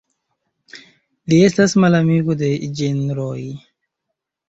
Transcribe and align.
Li 1.33 1.37
estas 1.49 1.77
malamiko 1.85 2.41
de 2.43 2.53
ĝenroj. 2.83 3.39